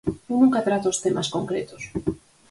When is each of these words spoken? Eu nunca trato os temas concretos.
Eu 0.31 0.35
nunca 0.41 0.65
trato 0.67 0.87
os 0.93 1.01
temas 1.05 1.27
concretos. 1.35 1.81